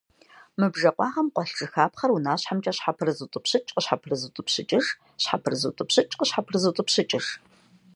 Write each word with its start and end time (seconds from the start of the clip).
Мо 0.59 0.67
бжэ 0.73 0.91
къуагъым 0.95 1.27
къуэлъ 1.33 1.55
жыхапхъэр 1.57 2.11
унащхьэмкӀэ 2.15 2.71
щхьэпрызутӀыпщыкӀ, 2.77 3.71
къыщхьэпрызутӀыпщыкӀыж, 3.73 4.85
щхьэпрызутӀыпщыкӀ, 5.21 6.15
къыщхьэпрызутӀыпщыкӀыж. 6.19 7.25